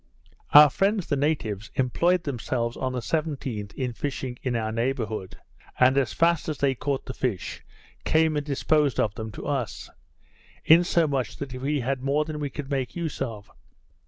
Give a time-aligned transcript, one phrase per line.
[0.55, 5.37] Our friends, the natives, employed themselves on the 17th in fishing in our neighbourhood;
[5.79, 7.63] and, as fast as they caught the fish,
[8.03, 9.91] came and disposed of them to us;
[10.65, 13.51] insomuch that we had more than we could make use of.